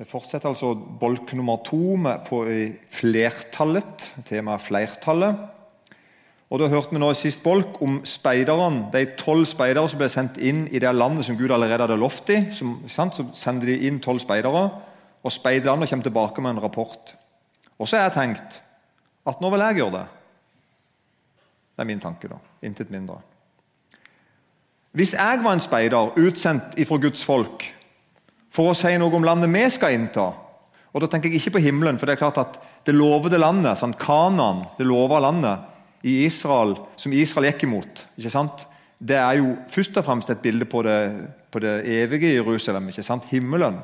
[0.00, 2.38] Vi fortsetter altså bolk nummer to med, på
[2.88, 4.06] flertallet.
[4.24, 5.42] Temaet flertallet.
[6.50, 10.08] Og Da hørte vi nå i sist bolk om speideren, de tolv speidere som ble
[10.08, 12.48] sendt inn i det landet som Gud allerede hadde lovt dem.
[12.50, 14.62] Så sender de inn tolv speidere,
[15.22, 17.12] og speiderne kommer tilbake med en rapport.
[17.78, 18.62] Og så har jeg tenkt
[19.28, 20.06] at nå vil jeg gjøre det.
[21.76, 22.40] Det er min tanke, da.
[22.62, 23.20] Intet mindre.
[24.96, 27.68] Hvis jeg var en speider utsendt ifra Guds folk
[28.50, 30.30] for å si noe om landet vi skal innta
[30.90, 33.78] og Da tenker jeg ikke på himmelen, for det er klart at det lovede landet,
[33.78, 33.94] sant?
[33.94, 35.68] Kanan, det lova landet
[36.02, 38.66] i Israel, som Israel gikk imot, ikke sant?
[39.00, 40.96] det er jo først og fremst et bilde på det,
[41.48, 43.24] på det evige Jerusalem, ikke sant?
[43.30, 43.78] himmelen.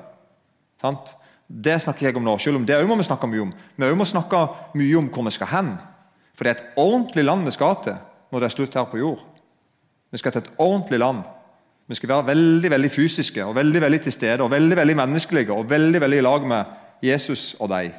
[0.83, 1.15] Sant?
[1.47, 3.55] Det snakker jeg om nå, selv om det òg må vi snakke mye om.
[3.79, 4.43] Vi må snakke
[4.77, 5.71] mye om hvor vi skal hen.
[6.37, 7.97] For det er et ordentlig land vi skal til
[8.35, 9.23] når det er slutt her på jord.
[10.13, 11.23] Vi skal til et ordentlig land.
[11.87, 15.53] Vi skal være veldig veldig fysiske og veldig veldig til stede og veldig veldig menneskelige
[15.53, 16.65] og veldig veldig i lag med
[17.03, 17.95] Jesus og deg.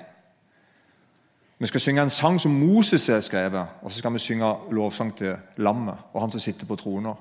[1.59, 5.15] Vi skal synge en sang som Moses har skrevet, og så skal vi synge lovsang
[5.17, 7.15] til lammet og han som sitter på trona.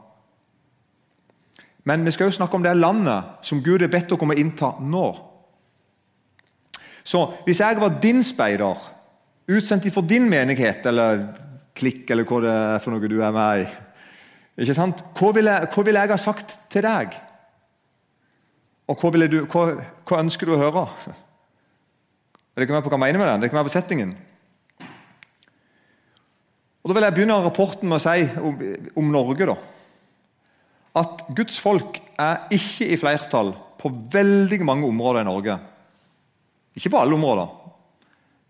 [1.85, 4.37] Men vi skal jo snakke om det landet som Gud er bedt dere om å
[4.37, 5.07] innta nå.
[7.07, 8.77] Så hvis jeg var din speider,
[9.49, 11.29] utsendt for din menighet eller
[11.77, 13.69] klikk, eller hva det er for noe du er med i
[14.57, 15.03] ikke sant?
[15.19, 17.17] Hva ville, hva ville jeg ha sagt til deg?
[18.87, 19.65] Og hva, du, hva,
[20.07, 20.87] hva, ønsker du å høre?
[22.55, 23.45] Det ikke være på hva jeg mener med den?
[23.45, 24.15] Det kan med på settingen.
[26.87, 28.61] Og Da vil jeg begynne rapporten med å si om,
[29.03, 29.57] om Norge da.
[31.03, 35.59] at Guds folk er ikke i flertall på veldig mange områder i Norge.
[36.79, 37.51] Ikke på alle områder,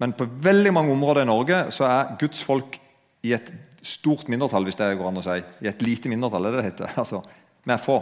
[0.05, 2.77] men på veldig mange områder i Norge så er Guds folk
[3.25, 3.49] i et
[3.87, 5.41] stort mindretall, hvis det går an å si.
[5.65, 6.95] I et lite mindretall, er det det heter.
[7.03, 7.23] Altså,
[7.67, 8.01] vi er få.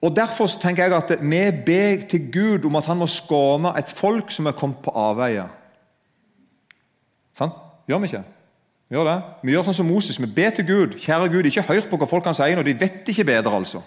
[0.00, 3.74] Og Derfor så tenker jeg at vi ber til Gud om at han må skåne
[3.76, 5.44] et folk som er kommet på avveie.
[7.36, 7.58] Sant?
[7.88, 8.22] Gjør vi ikke?
[8.88, 9.18] Vi gjør det.
[9.44, 10.18] Vi gjør sånn som Moses.
[10.18, 10.96] Vi ber til Gud.
[10.98, 13.52] Kjære Gud, ikke hør på hva folk kan si når de vet ikke bedre.
[13.54, 13.82] altså.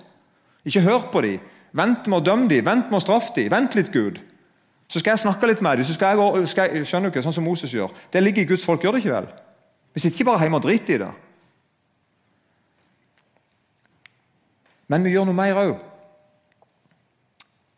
[0.66, 1.42] Ikke hør på dem.
[1.74, 2.66] Vent med å dømme dem.
[2.66, 3.50] Vent med å straffe dem.
[3.52, 4.22] Vent litt, Gud.
[4.88, 5.86] Så skal jeg snakke litt med dem.
[5.86, 7.92] så skal jeg, skal jeg, skjønner du ikke, sånn som Moses gjør.
[8.14, 8.84] Det ligger i Guds folk.
[8.84, 9.28] Gjør det ikke vel?
[9.94, 11.12] Hvis ikke bare hjemme og driter i det.
[14.88, 15.76] Men vi gjør noe mer òg.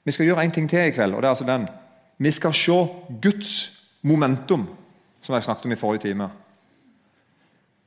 [0.06, 1.14] Vi skal gjøre en ting til i kveld.
[1.14, 1.68] og det er altså den.
[2.18, 2.78] Vi skal se
[3.22, 3.54] Guds
[4.02, 4.68] momentum,
[5.22, 6.30] som jeg snakket om i forrige time.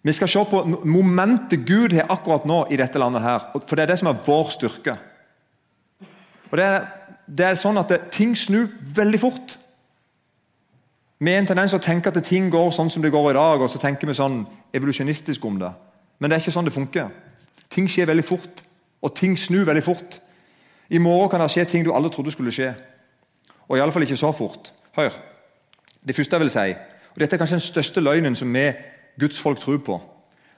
[0.03, 3.22] Vi skal se på momentet Gud har akkurat nå i dette landet.
[3.22, 4.99] her, For det er det som er vår styrke.
[6.50, 6.87] Og Det er,
[7.28, 9.59] det er sånn at det, ting snur veldig fort.
[11.19, 13.34] Vi har en tendens til å tenke at ting går sånn som det går i
[13.34, 15.71] dag, og så tenker vi sånn evolusjonistisk om det.
[16.19, 17.09] Men det er ikke sånn det funker.
[17.75, 18.62] Ting skjer veldig fort,
[19.03, 20.21] og ting snur veldig fort.
[20.95, 22.71] I morgen kan det skje ting du aldri trodde skulle skje.
[23.67, 24.71] Og i alle fall ikke så fort.
[24.97, 25.17] Hør.
[26.06, 26.69] Det første jeg vil si,
[27.12, 28.69] og dette er kanskje den største løgnen som vi
[29.19, 29.99] Guds folk tror på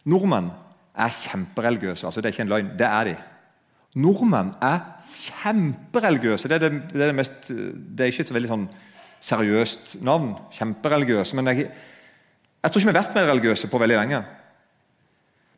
[0.04, 0.50] Nordmenn
[0.96, 2.06] er kjempereligiøse.
[2.06, 3.16] Altså, det er ikke en løgn, det er de.
[4.00, 4.78] Nordmenn er
[5.08, 6.48] kjempereligiøse.
[6.48, 8.68] Det er, det, det er, det mest, det er ikke et veldig sånn
[9.20, 10.34] seriøst navn.
[10.56, 11.36] Kjempereligiøse.
[11.36, 11.70] Men jeg,
[12.62, 14.22] jeg tror ikke vi har vært mer religiøse på veldig lenge.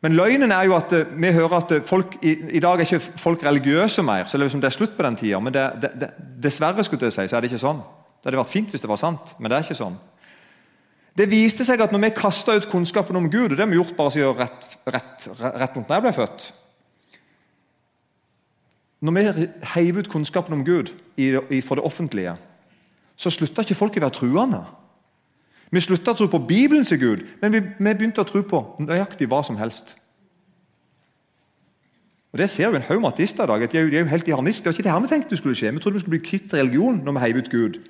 [0.03, 2.87] Men løgnen er jo at eh, vi hører at eh, folk, i, i, dag er
[2.87, 4.27] ikke folk religiøse mer.
[4.27, 5.39] så Det er, liksom, slutt på den tida.
[5.39, 6.09] Men det, det,
[6.43, 7.79] dessverre skulle jeg si, så er det ikke sånn.
[8.19, 9.95] Det hadde vært fint hvis det var sant, men det er ikke sånn.
[11.13, 13.77] Det viste seg at når vi kasta ut kunnskapen om Gud, og det har vi
[13.77, 16.45] gjort bare siden rett, rett, rett mot når jeg ble født
[19.03, 22.33] Når vi heiv ut kunnskapen om Gud i, i, for det offentlige,
[23.15, 24.61] så slutta ikke folk å være truende.
[25.73, 28.61] Vi slutta å tro på Bibelen sin Gud, men vi, vi, begynte å tro på
[28.83, 29.95] nøyaktig hva som helst.
[32.33, 33.63] Og Det ser jo en haug med ateister i dag.
[33.63, 34.63] at De er jo, helt i harnisk.
[34.63, 35.71] Det var ikke det her vi tenkte det skulle skje.
[35.73, 37.81] Vi trodde vi skulle bli kvitt religion når vi heiv ut Gud.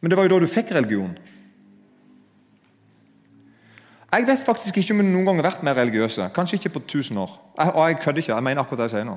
[0.00, 1.14] Men det var jo da du fikk religion.
[4.12, 6.26] Jeg vet faktisk ikke om vi noen gang har vært mer religiøse.
[6.36, 7.32] Kanskje ikke på 1000 år.
[7.56, 8.34] Jeg, og jeg kødder ikke.
[8.34, 9.16] jeg mener akkurat det jeg sier nå.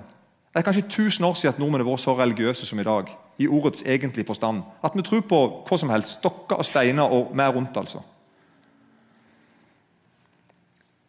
[0.55, 3.09] Det er kanskje 1000 år siden at nordmenn har vært så religiøse som i dag.
[3.37, 4.61] i ordets egentlige forstand.
[4.83, 6.11] At vi tror på hva som helst.
[6.11, 7.77] Stokker og steiner og mer rundt.
[7.77, 7.99] altså.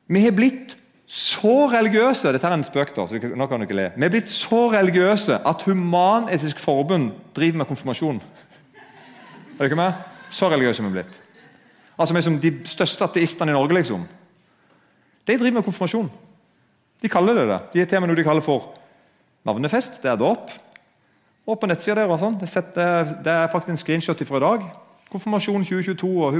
[0.08, 0.76] Vi har blitt
[1.06, 3.92] så religiøse Dette er en spøk, da, så nå kan ikke le.
[3.96, 8.16] Vi er blitt så religiøse at Human-Etisk Forbund driver med konfirmasjon.
[8.16, 9.92] Er dere ikke med?
[10.30, 11.20] Så religiøse vi er blitt.
[11.98, 14.02] Altså Vi som de største ateistene i Norge, liksom.
[15.26, 16.10] De driver med konfirmasjon.
[17.02, 17.60] De kaller det det.
[17.72, 18.74] De har til og med noe de kaller for
[19.46, 20.02] navnefest.
[20.02, 20.52] Det er dåp.
[21.46, 22.86] Og på nettsida deres sånn, det,
[23.22, 24.64] det, er faktisk en screenshot fra i dag.
[25.12, 26.34] Konfirmasjon 2022 og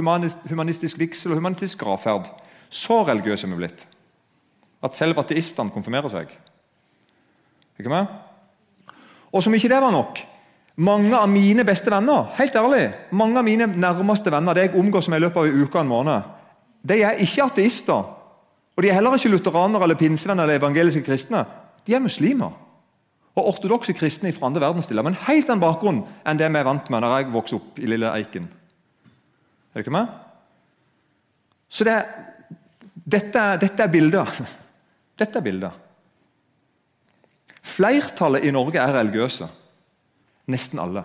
[0.51, 2.27] humanistisk vigsel og humanistisk gravferd.
[2.69, 3.87] Så religiøse er vi blitt
[4.83, 6.33] at selv ateistene konfirmerer seg.
[7.79, 8.11] Ikke med?
[9.31, 10.23] Og som ikke det var nok
[10.77, 15.07] Mange av mine beste venner helt ærlig, mange av mine nærmeste venner det jeg omgås
[15.09, 16.27] med i løpet av en uke og en måned,
[16.85, 18.03] de er ikke ateister.
[18.77, 21.41] Og De er heller ikke lutheranere eller pinsevenner eller evangeliske kristne.
[21.81, 22.53] De er muslimer.
[23.37, 25.05] Og ortodokse kristne fra andre verdensdeler.
[25.05, 27.89] Men helt annen bakgrunn enn det vi er vant med når jeg vokste opp i
[27.89, 28.47] lille Eiken.
[29.73, 30.09] Er ikke med?
[31.69, 31.97] Så det,
[32.97, 34.41] dette, dette er bildet.
[35.17, 35.85] Dette er bildet.
[37.65, 39.47] Flertallet i Norge er religiøse.
[40.53, 41.01] Nesten alle.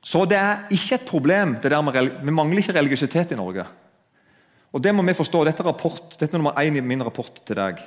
[0.00, 1.58] Så det er ikke et problem.
[1.60, 3.66] Vi mangler ikke religiøsitet i Norge.
[4.72, 5.44] Og Det må vi forstå.
[5.44, 7.82] Dette er, rapport, dette er nummer én i min rapport til deg.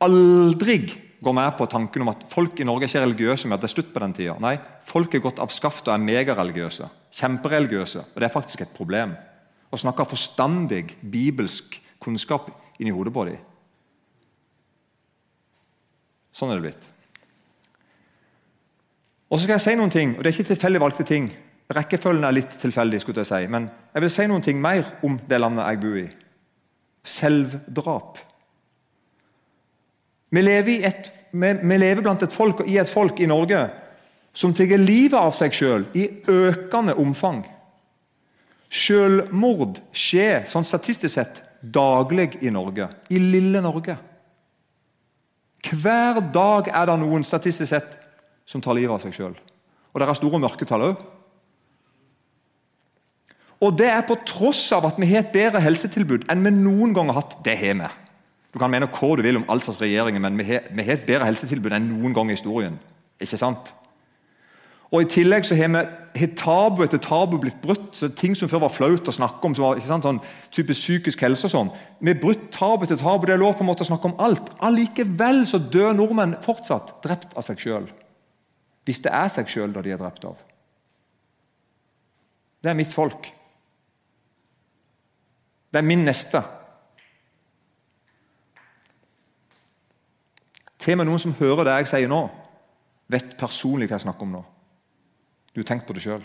[0.00, 0.78] Aldri
[1.20, 3.68] gå med på tanken om at folk i Norge er ikke religiøse med at det
[3.68, 4.36] er slutt på den tida.
[4.40, 4.54] Nei,
[4.88, 6.88] folk er gått av skaftet og er megareligiøse.
[7.18, 8.06] Kjempereligiøse.
[8.14, 9.12] Og det er faktisk et problem.
[9.70, 12.48] Å snakke forstandig bibelsk kunnskap
[12.80, 13.44] inn i hodet på dem.
[16.32, 16.88] Sånn er det blitt.
[19.30, 21.28] Og så skal jeg si noen ting, og det er ikke tilfeldig valgte ting.
[21.70, 25.20] Rekkefølgen er litt tilfeldig, skulle jeg si, men jeg vil si noen ting mer om
[25.28, 26.06] det landet jeg bor i.
[27.06, 28.18] Selvdrap.
[30.30, 33.64] Vi lever, et, vi, vi lever, blant et folk og i et folk i Norge
[34.32, 37.42] som tar livet av seg sjøl i økende omfang.
[38.70, 42.86] Selvmord skjer sånn statistisk sett daglig i Norge.
[43.10, 43.96] I lille Norge.
[45.66, 47.98] Hver dag er det noen statistisk sett
[48.48, 49.34] som tar livet av seg sjøl.
[49.90, 51.02] Og det er store mørketall òg.
[53.60, 56.94] Og det er på tross av at vi har et bedre helsetilbud enn vi noen
[56.96, 57.36] gang har hatt.
[57.44, 57.90] Det har vi.
[58.50, 61.28] Du kan mene hva du vil om all slags regjeringer, men vi har, et bedre
[61.28, 62.80] helsetilbud enn noen gang i historien.
[63.22, 63.72] Ikke sant?
[64.90, 65.82] Og I tillegg så har, vi,
[66.18, 67.92] har tabu etter tabu blitt brutt.
[67.94, 70.18] så Ting som før var flaut å snakke om, som var sant, sånn
[70.50, 71.72] typisk psykisk helse og sånn.
[72.02, 73.28] Vi har brutt tabu etter tabu.
[73.28, 74.50] Det er lov på en måte å snakke om alt.
[74.66, 77.90] Allikevel så dør nordmenn fortsatt drept av seg sjøl
[78.88, 80.38] hvis det er seg sjøl de er drept av.
[82.58, 83.28] Det er mitt folk.
[85.70, 86.40] Det er min neste.
[90.80, 92.24] Til og med noen som hører det jeg sier nå,
[93.10, 94.42] vet personlig hva jeg snakker om nå.
[95.52, 96.22] Du har tenkt på det sjøl.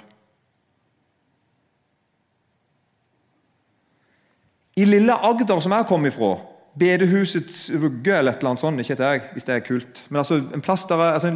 [4.76, 6.36] I lille Agder, som jeg kom ifra,
[6.76, 8.82] Bedehusets vugge eller et eller annet sånt.
[8.84, 10.02] Ikke jeg, hvis det er kult.
[10.10, 11.32] Men altså, en plass der er, altså,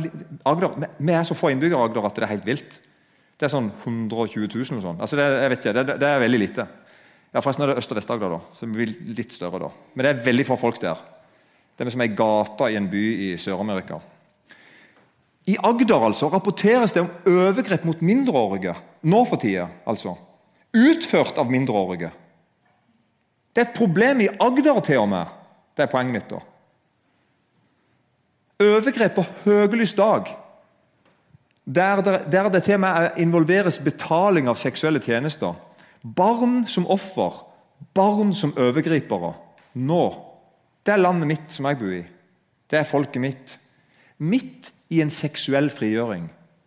[0.45, 2.81] Agder, Vi er så få innbyggere i Agder at det er helt vilt.
[3.39, 4.99] Det er sånn 120 000 og sånn.
[4.99, 6.65] Altså, det, jeg vet ikke, det, det, er veldig lite.
[7.31, 9.61] Ja, Forresten er det Øst- og Vest-Agder, da, det blir litt større.
[9.63, 9.71] da.
[9.93, 10.99] Men det er veldig få folk der.
[11.79, 14.01] Det er som ei gate i en by i Sør-Amerika.
[15.47, 18.73] I Agder altså, rapporteres det om overgrep mot mindreårige
[19.07, 19.69] nå for tida.
[19.87, 20.17] Altså.
[20.75, 22.11] Utført av mindreårige.
[23.55, 25.31] Det er et problem i Agder til og med.
[25.71, 26.29] Det er poenget mitt.
[26.29, 26.43] da.
[28.59, 30.35] Overgrep på høylys dag,
[31.63, 35.55] der det, der det til og med involveres betaling av seksuelle tjenester.
[36.03, 37.45] Barn som offer,
[37.95, 39.31] barn som overgripere.
[39.73, 40.28] Nå.
[40.89, 42.05] Det er landet mitt som jeg bor i.
[42.65, 43.51] Det er folket mitt.
[44.25, 46.23] Midt i en seksuell frigjøring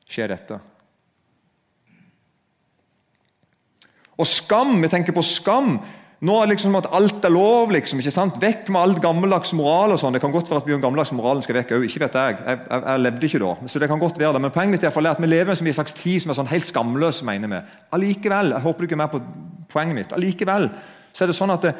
[0.07, 0.59] skjer dette.
[4.15, 5.75] Og skam, vi tenker på skam.
[6.23, 7.75] Nå er det liksom at alt er lov.
[7.75, 8.39] liksom, ikke sant?
[8.39, 9.97] Vekk med all gammeldags moral.
[9.97, 10.15] og sånn.
[10.15, 11.91] Det kan godt være at mye gammeldags moralen skal vekk òg.
[11.91, 12.39] Ikke vet jeg.
[12.47, 12.87] Jeg, jeg.
[12.87, 13.53] jeg, levde ikke da.
[13.67, 14.47] så det kan godt være det.
[14.47, 16.71] Men poenget mitt er at vi lever i en slags tid som er sånn helt
[16.71, 17.63] skamløs, mener vi.
[17.91, 19.25] Allikevel, jeg håper du ikke er med på
[19.73, 20.71] poenget mitt, allikevel
[21.13, 21.73] så er det sånn at det,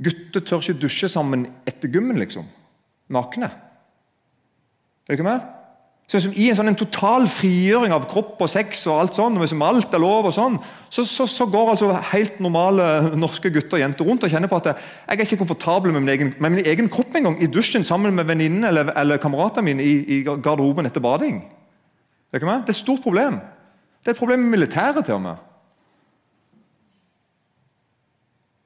[0.00, 2.46] gutter tør ikke dusje sammen etter gymmen, liksom.
[3.12, 3.50] Nakne.
[5.02, 5.42] Er du ikke med?
[6.06, 9.38] Så liksom I en sånn en total frigjøring av kropp og sex og alt sånn,
[9.40, 10.58] liksom alt er lov og sånn,
[10.92, 14.58] så, så, så, går altså helt normale norske gutter og jenter rundt og kjenner på
[14.60, 17.86] at jeg er ikke komfortabel med min egen, med min egen kropp engang i dusjen
[17.88, 21.40] sammen med venninnene eller, eller kameratene mine i, i, garderoben etter bading.
[22.32, 22.66] Det med?
[22.66, 23.40] det er et stort problem.
[24.02, 25.40] Det er et problem med militæret til og med.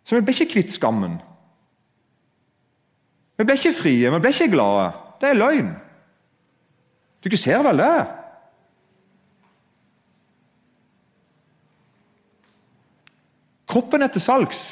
[0.07, 1.19] Så vi ble ikke kvitt skammen.
[3.37, 4.87] Vi ble ikke frie, vi ble ikke glade.
[5.21, 5.73] Det er løgn.
[7.27, 7.97] Dere ser vel det?
[13.67, 14.69] Kroppen er til salgs.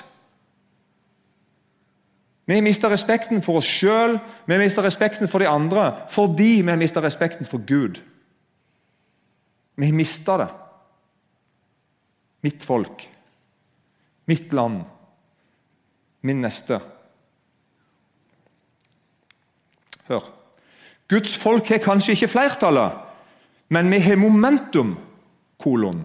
[2.47, 7.03] Vi mister respekten for oss sjøl, vi mister respekten for de andre fordi vi mister
[7.03, 7.99] respekten for Gud.
[9.81, 10.51] Vi mister det.
[12.45, 13.09] Mitt folk,
[14.29, 14.85] mitt land,
[16.25, 16.81] min neste.
[20.09, 20.25] Hør.
[21.09, 22.97] Guds folk har kanskje ikke flertallet,
[23.69, 24.97] men vi har momentum.
[25.61, 26.03] kolon.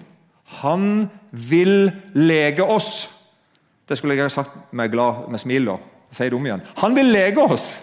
[0.61, 3.09] Han vil lege oss.
[3.89, 5.65] Det skulle jeg ha sagt med, glad, med smil.
[5.65, 5.77] da.
[6.11, 6.61] Si det om igjen.
[6.77, 7.77] Han vil lege oss!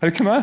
[0.00, 0.42] Er du ikke med?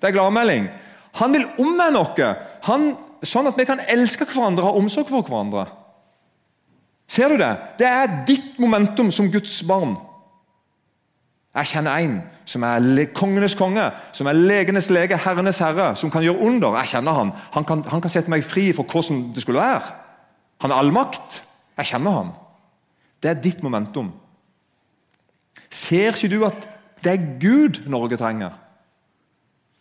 [0.00, 0.68] Det er gladmelding.
[1.12, 2.82] Han vil omvende oss,
[3.22, 5.66] sånn at vi kan elske hverandre og ha omsorg for hverandre.
[7.08, 7.50] Ser du det?
[7.80, 9.96] Det er ditt momentum som Guds barn.
[11.54, 16.22] Jeg kjenner en som er kongenes konge, som er legenes lege, herrenes herre, som kan
[16.22, 16.76] gjøre under.
[16.78, 19.82] Jeg kjenner Han Han kan, han kan sette meg fri for hvordan det skulle være.
[20.60, 21.44] Han er allmakt.
[21.76, 22.30] Jeg kjenner han.
[23.22, 24.12] Det er ditt momentum.
[25.70, 26.68] Ser ikke du at
[27.04, 28.50] det er Gud Norge trenger?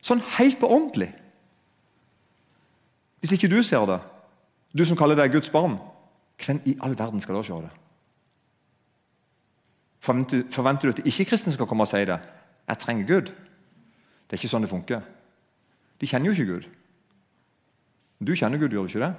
[0.02, 1.10] Sånn helt på ordentlig.
[3.20, 4.00] Hvis ikke du ser det,
[4.78, 5.80] du som kaller deg Guds barn,
[6.46, 7.72] hvem i all verden skal da se det?
[10.08, 12.20] Forventer, du at ikke-kristne skal komme og si det?
[12.68, 13.32] Jeg trenger Gud.
[14.28, 15.04] Det er ikke sånn det funker.
[16.02, 16.70] De kjenner jo ikke Gud.
[18.24, 19.14] Du kjenner Gud, gjør du ikke det?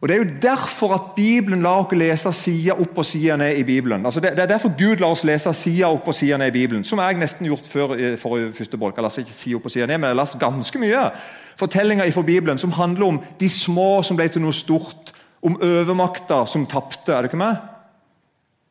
[0.00, 3.58] Og Det er jo derfor at Bibelen lar oss lese sida opp og sida ned
[3.60, 4.06] i Bibelen.
[4.06, 6.56] Altså det, det, er derfor Gud lar oss lese sida opp og sida ned i
[6.56, 6.84] Bibelen.
[6.84, 8.96] Som jeg nesten gjort før for første bolk.
[8.96, 11.04] Jeg leser ikke sida opp og sida ned, men jeg leser ganske mye
[11.60, 16.44] fortellinger fra Bibelen som handler om de små som ble til noe stort, om overmakta
[16.46, 17.12] som tapte.
[17.12, 17.56] Er det ikke med?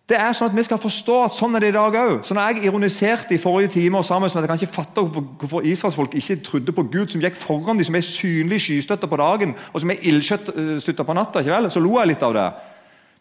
[0.10, 2.24] Det er sånn at Vi skal forstå at sånn er det i dag òg.
[2.26, 5.04] Så når jeg ironiserte i forrige time og sammen med at jeg kan ikke fatte
[5.06, 9.20] hvorfor israelsfolk ikke trodde på Gud, som gikk foran dem, som er synlig skystøtter på
[9.22, 11.72] dagen og som er ildstøtter på natta, ikke vel?
[11.72, 12.48] så lo jeg litt av det.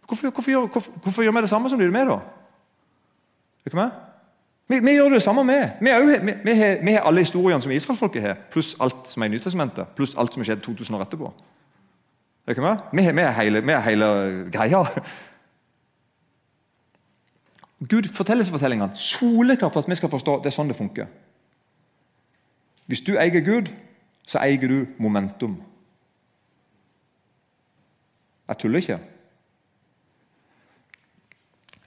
[0.08, 2.20] Hvorfor, hvorfor, gjør, hvorfor, hvorfor gjør vi det samme som de gjør med, da?
[3.64, 3.90] Er ikke med?
[4.68, 5.44] Vi, vi, gjør det samme.
[5.80, 9.92] Vi, er, vi har alle historiene som israelsfolket har, pluss alt som er i Nytestamentet,
[9.96, 11.32] pluss alt som har skjedd 2000 år etterpå.
[12.48, 12.76] Er ikke med?
[12.92, 14.06] Vi, er hele, vi er hele
[14.52, 14.78] greia.
[17.90, 21.10] Gud forteller seg fortellingene soleklart for at vi skal forstå det er sånn det funker.
[22.88, 23.68] Hvis du eier Gud,
[24.24, 25.58] så eier du momentum.
[28.48, 28.98] Jeg tuller ikke.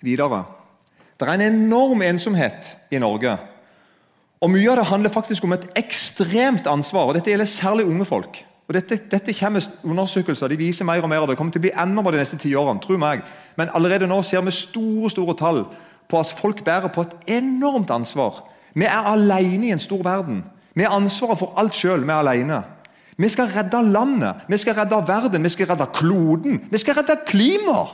[0.06, 0.44] Videre.
[1.18, 3.34] Det er en enorm ensomhet i Norge.
[4.46, 7.10] Og Mye av det handler faktisk om et ekstremt ansvar.
[7.10, 8.44] og Dette gjelder særlig unge folk.
[8.72, 11.66] Og dette, dette kommer undersøkelser de viser mer og mer, og det kommer til å
[11.66, 12.98] bli enda mer de neste ti årene.
[13.02, 13.24] Meg.
[13.60, 15.66] Men allerede nå ser vi store store tall
[16.08, 18.46] på at folk bærer på et enormt ansvar.
[18.72, 20.46] Vi er alene i en stor verden.
[20.72, 22.06] Vi har ansvaret for alt sjøl.
[22.08, 22.62] Vi er alene.
[23.20, 26.62] Vi skal redde landet, vi skal redde verden, vi skal redde kloden.
[26.72, 27.92] Vi skal redde klimaet!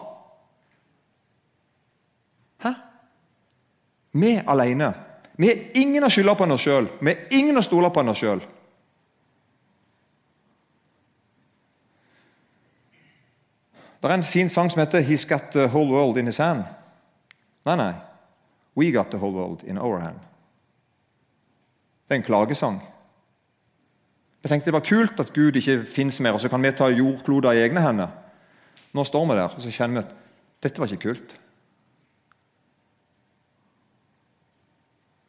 [2.64, 2.70] Hæ?
[4.14, 4.92] Vi er alene.
[5.38, 6.86] Vi har ingen å skylde på enn oss sjøl.
[7.02, 8.46] Vi har ingen å stole på enn oss sjøl.
[14.02, 16.64] Det er en fin sang som heter 'He's Got The Whole World In His Hand'.
[17.66, 17.94] Nei, nei.
[18.78, 20.20] We got the whole world in our hand.
[22.08, 22.82] Det er en klagesang.
[24.44, 26.86] Jeg tenkte Det var kult at Gud ikke fins mer, og så kan vi ta
[26.86, 28.08] jordkloder i egne hender.
[28.94, 30.16] Nå står vi der og så kjenner vi at
[30.64, 31.40] dette var ikke kult.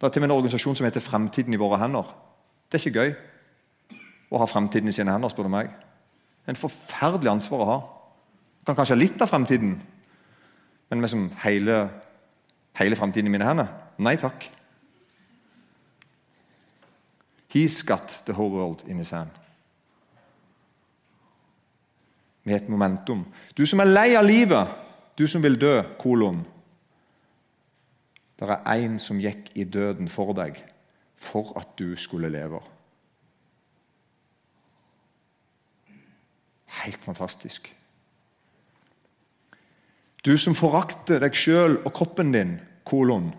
[0.01, 2.15] Det er til og med en organisasjon som heter Fremtiden i våre hender.
[2.73, 3.15] Det er ikke gøy
[4.31, 5.67] å ha fremtiden i sine hender, spør du meg.
[5.67, 7.79] Det er en forferdelig ansvar å ha.
[8.69, 9.71] Kan kanskje ha litt av fremtiden,
[10.91, 11.77] men med som hele
[12.77, 13.71] hele framtiden i mine hender?
[13.99, 14.45] Nei takk.
[17.49, 19.31] He's got the whole world in his hand.
[22.45, 23.25] Med et momentum.
[23.57, 24.69] Du som er lei av livet,
[25.17, 26.45] du som vil dø, kolon.
[28.39, 30.61] Det er én som gikk i døden for deg,
[31.17, 32.61] for at du skulle leve.
[36.85, 37.78] Helt fantastisk.
[40.25, 42.57] Du som forakter deg sjøl og kroppen din,
[42.89, 43.31] kolon.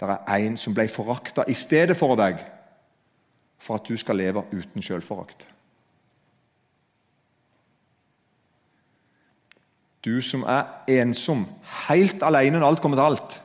[0.00, 2.40] Det er en som ble forakta i stedet for deg,
[3.60, 5.46] for at du skal leve uten sjølforakt.
[10.00, 11.44] Du som er ensom,
[11.86, 13.40] helt alene når alt kommer til alt.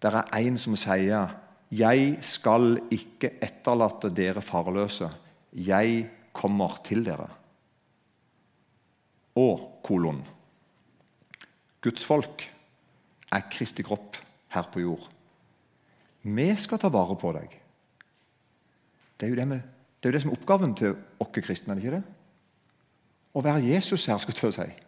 [0.00, 5.10] Det er en som sier 'Jeg skal ikke etterlate dere farløse.
[5.52, 7.43] Jeg kommer til dere.'
[9.34, 10.22] Og kolon.
[11.82, 12.44] Guds folk
[13.32, 14.16] er Kristi kropp
[14.54, 15.08] her på jord.
[16.22, 17.60] Vi skal ta vare på deg.
[19.20, 19.60] Det er jo det, med,
[20.00, 21.72] det, er jo det som er oppgaven til oss kristne.
[21.72, 22.04] er det ikke det?
[23.34, 24.84] Å være Jesus her, skulle jeg si.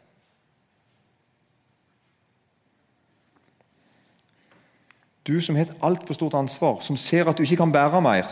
[5.26, 8.28] Du som har et altfor stort ansvar, som ser at du ikke kan bære mer.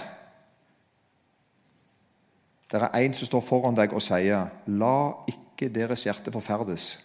[2.70, 7.00] Det er en som står foran deg og sier, 'La ikke deres hjerte forferdes.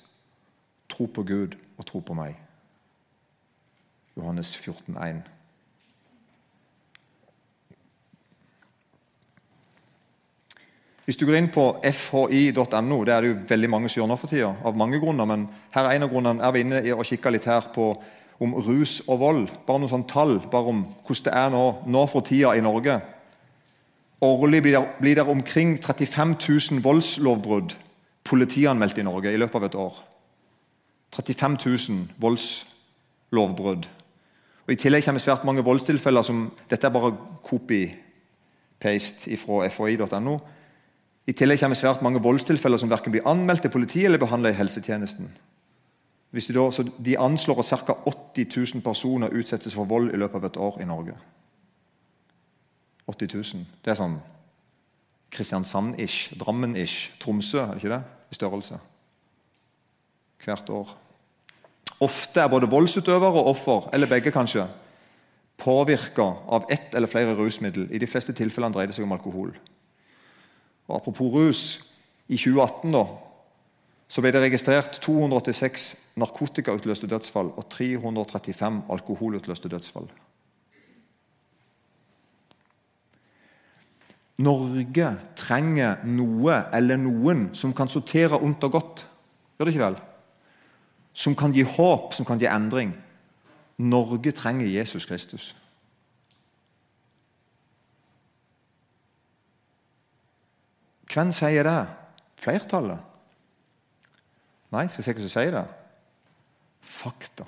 [0.89, 2.39] Tro på Gud og tro på meg.'
[4.17, 5.21] Johannes 14, 14,1.
[11.05, 14.17] Hvis du går inn på fhi.no, det er det jo veldig mange som gjør nå
[14.21, 16.43] for tida, av mange grunner, men her er en av grunnene.
[16.45, 17.87] Er vi inne og kikker litt her på
[18.39, 19.47] om rus og vold.
[19.65, 22.99] Bare noen sånne tall bare om hvordan det er nå, nå for tida i Norge.
[24.21, 27.73] Årlig blir det, blir det omkring 35 000 voldslovbrudd
[28.29, 30.03] politianmeldt i Norge i løpet av et år.
[31.15, 33.87] 35 000 voldslovbrudd.
[34.67, 40.37] Og I tillegg kommer svært mange voldstilfeller som Dette er bare copy-paste fra foi.no.
[41.25, 44.59] I tillegg kommer svært mange voldstilfeller som verken blir anmeldt til politiet eller behandlet i
[44.59, 45.31] helsetjenesten.
[46.29, 46.69] Da,
[47.05, 47.95] de, anslår at ca.
[48.05, 51.15] 80 000 personer utsettes for vold i løpet av et år i Norge.
[53.09, 53.65] 80 000.
[53.81, 54.19] Det er sånn
[55.33, 58.18] Kristiansand-ish, Drammen-ish, Tromsø er det ikke det?
[58.29, 58.79] I størrelse.
[60.43, 60.91] Hvert år.
[61.99, 64.67] Ofte er både voldsutøver og offer, eller begge kanskje,
[65.59, 67.89] påvirka av ett eller flere rusmiddel.
[67.91, 69.51] I de fleste tilfellene dreier det seg om alkohol.
[70.87, 71.63] Og Apropos rus.
[72.29, 73.03] I 2018 da,
[74.09, 75.89] så ble det registrert 286
[76.21, 80.05] narkotikautløste dødsfall og 335 alkoholutløste dødsfall.
[84.39, 89.03] Norge trenger noe eller noen som kan sortere ondt og godt.
[89.57, 89.97] Gjør det ikke vel?
[91.13, 92.93] Som kan gi håp, som kan gi endring.
[93.79, 95.51] Norge trenger Jesus Kristus.
[101.09, 101.79] Hvem sier det?
[102.39, 102.99] Flertallet?
[104.69, 105.65] Nei, skal jeg se hva som sier det.
[106.85, 107.47] Fakta.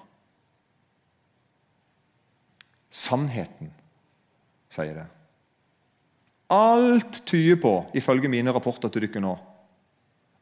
[2.91, 3.71] Sannheten
[4.73, 5.07] sier det.
[6.51, 9.37] Alt tyder på, ifølge mine rapporter til dere nå,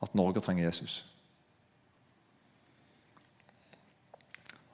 [0.01, 1.03] at Norge trenger Jesus.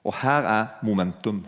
[0.04, 1.46] Og her er momentum.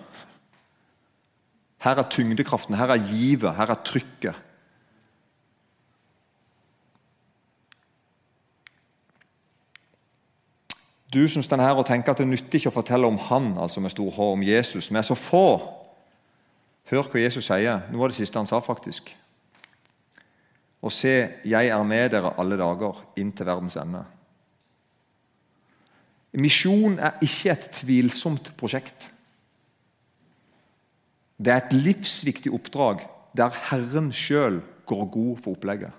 [1.79, 4.35] Her er tyngdekraften, her er givet, her er trykket.
[11.15, 13.81] Du som står her og tenker at det nytter ikke å fortelle om Han, altså
[13.81, 14.91] med stor H, om Jesus.
[14.91, 15.47] Vi er så få.
[16.91, 17.87] Hør hva Jesus sier.
[17.89, 19.15] Noe av det siste han sa, faktisk.
[20.83, 24.05] Og se, jeg er med dere alle dager inn til verdens ende.
[26.39, 29.09] Misjon er ikke et tvilsomt prosjekt.
[31.39, 33.07] Det er et livsviktig oppdrag
[33.39, 35.93] der Herren sjøl går god for opplegget.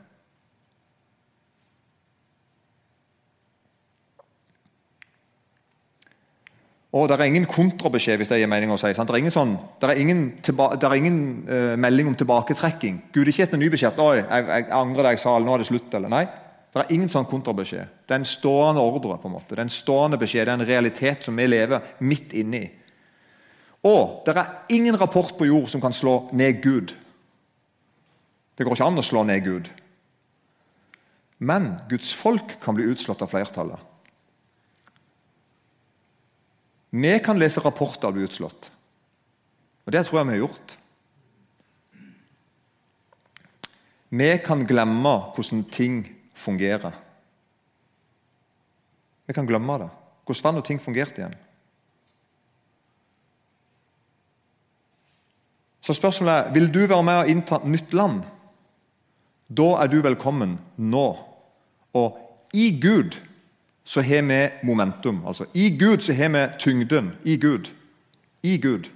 [6.91, 8.89] Og Det er ingen kontrabeskjed, hvis det gir mening å si.
[8.89, 12.95] Det er ingen, sånn, det er ingen, det er ingen uh, melding om tilbaketrekking.
[13.13, 13.60] Gud er ikke gitt nybeskjed.
[13.62, 13.99] ny beskjed.
[14.02, 15.93] Oi, jeg, jeg angrer det jeg nå er det slutt.
[15.93, 16.23] eller nei.
[16.73, 17.93] Det er ingen sånn kontrabeskjed.
[18.10, 19.19] Det er en stående ordre.
[19.21, 19.54] på en måte.
[19.54, 22.63] Det er en stående beskjed, det er en realitet som vi lever midt inni.
[23.86, 26.95] Og det er ingen rapport på jord som kan slå ned Gud.
[28.58, 29.69] Det går ikke an å slå ned Gud.
[31.39, 33.88] Men Guds folk kan bli utslått av flertallet.
[36.89, 38.71] Vi kan lese rapporter og bli utslått.
[39.86, 40.78] Og det tror jeg vi har gjort.
[44.10, 46.02] Vi kan glemme hvordan ting
[46.34, 46.95] fungerer.
[49.30, 49.89] Vi kan glemme det.
[50.25, 51.38] Hvordan var det ting fungerte igjen?
[55.82, 58.23] Så spørsmålet er vil du være med og innta nytt land.
[59.49, 61.08] Da er du velkommen nå.
[61.97, 62.19] Og
[62.54, 63.17] i Gud
[63.89, 65.23] så har vi momentum.
[65.28, 67.12] Altså, I Gud så har vi tyngden.
[67.23, 67.71] I Gud.
[68.43, 68.89] I Gud.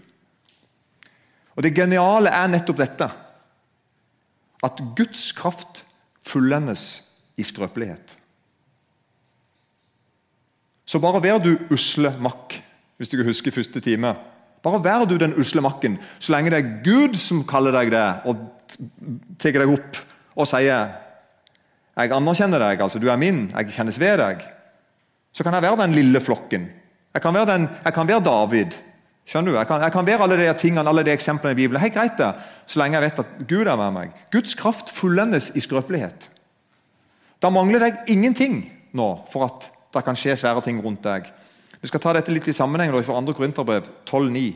[1.55, 3.07] Og Det geniale er nettopp dette.
[4.63, 5.83] At Guds kraft
[6.21, 7.03] fullendes
[7.37, 8.17] i skrøpelighet.
[10.85, 12.61] Så bare vær du usle makk,
[12.97, 14.15] hvis du husker første time.
[14.63, 18.07] Bare vær du den usle makken, så lenge det er Gud som kaller deg det,
[18.25, 18.37] og
[19.39, 19.97] tar deg opp
[20.35, 20.99] og sier
[21.97, 24.62] 'Jeg anerkjenner deg, altså du er min, jeg kjennes ved deg'
[25.33, 26.67] så kan jeg være den lille flokken.
[27.13, 28.75] Jeg kan være, den, jeg kan være David.
[29.25, 29.57] Skjønner du?
[29.57, 31.81] Jeg kan, jeg kan, være alle de tingene, alle de eksemplene i Bibelen.
[31.81, 32.33] Helt greit det,
[32.67, 34.11] Så lenge jeg vet at Gud er med meg.
[34.31, 36.29] Guds kraft fullendes i skrøpelighet.
[37.41, 41.27] Da mangler deg ingenting nå for at det kan skje svære ting rundt deg.
[41.81, 43.33] Vi skal ta dette litt i sammenheng da, fra 2.
[43.33, 44.53] Korinterbrev 12,9.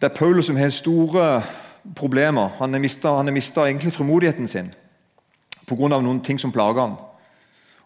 [0.00, 1.42] Det er Paulus som har store
[1.94, 2.50] problemer.
[2.58, 2.80] Han har
[3.32, 4.74] mista frimodigheten sin
[5.66, 5.88] pga.
[5.88, 6.96] noen ting som plager han.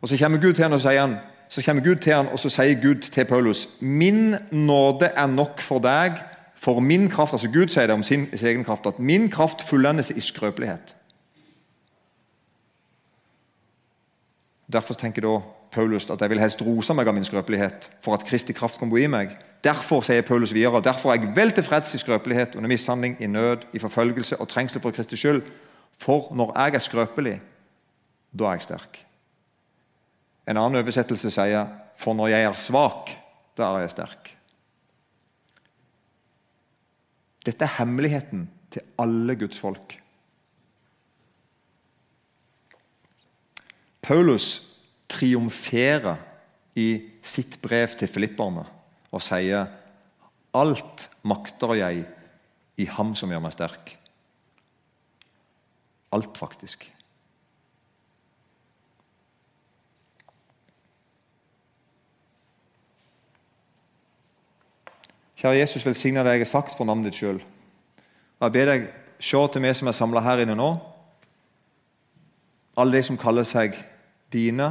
[0.01, 1.17] Og Så kommer Gud til han og sier han,
[1.49, 5.79] så Gud til han, og så sier Gud til Paulus Min nåde er nok for
[5.79, 6.19] deg,
[6.55, 9.63] for min kraft altså Gud sier det om sin, sin egen kraft, at min kraft
[9.63, 10.97] fullendes i skrøpelighet.
[14.73, 15.41] Derfor tenker da
[15.73, 18.91] Paulus at jeg vil helst rose meg av min skrøpelighet, for at Kristi kraft kan
[18.91, 19.37] bo i meg.
[19.65, 23.69] Derfor sier Paulus videre, derfor er jeg vel tilfreds i skrøpelighet, under mishandling, i nød,
[23.73, 25.43] i forfølgelse og trengsel for Kristi skyld.
[25.99, 27.41] For når jeg er skrøpelig,
[28.39, 29.07] da er jeg sterk.
[30.47, 33.11] En annen oversettelse sier 'For når jeg er svak,
[33.57, 34.37] da er jeg sterk'.
[37.47, 40.03] Dette er hemmeligheten til alle Guds folk.
[44.03, 44.63] Paulus
[45.09, 46.17] triumferer
[46.75, 48.67] i sitt brev til filipperne
[49.11, 49.67] og sier
[50.57, 52.05] Alt makter jeg
[52.81, 53.99] i Ham som gjør meg sterk.
[56.17, 56.87] Alt, faktisk.
[65.37, 67.43] Kjære Jesus, velsigne det jeg har sagt for navnet ditt sjøl.
[68.41, 68.87] Jeg ber deg
[69.21, 70.71] se til meg som er samla her inne nå.
[72.77, 73.77] Alle de som kaller seg
[74.33, 74.71] dine,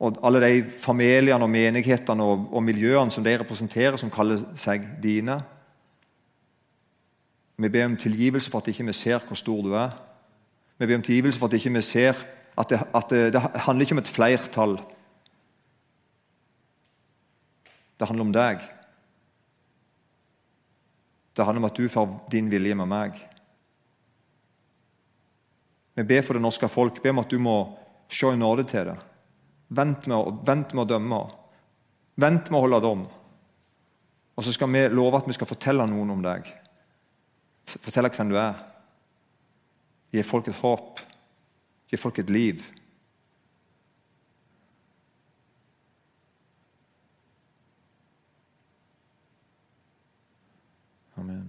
[0.00, 4.84] og alle de familiene og menighetene og, og miljøene som de representerer, som kaller seg
[5.00, 5.38] dine.
[7.56, 9.96] Vi ber om tilgivelse for at ikke vi ikke ser hvor stor du er.
[10.76, 12.24] Vi ber om tilgivelse for at ikke vi ikke ser
[12.56, 14.76] at, det, at det, det handler ikke om et flertall.
[17.96, 18.60] Det handler om deg.
[21.36, 23.18] Det handler om at du får din vilje med meg.
[25.96, 27.02] Vi ber for det norske folk.
[27.02, 27.56] Ber om at du må
[28.12, 28.96] se i nåde til det.
[29.76, 31.20] Vent med, vent med å dømme.
[32.16, 33.04] Vent med å holde dom.
[34.36, 36.48] Og så skal vi love at vi skal fortelle noen om deg.
[37.68, 38.60] Fortelle hvem du er.
[40.12, 41.00] Gi folk et håp.
[41.90, 42.64] Gi folk et liv.
[51.18, 51.45] Amen.